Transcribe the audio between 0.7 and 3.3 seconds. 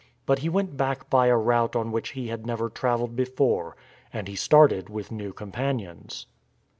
back by a route on which he had never travelled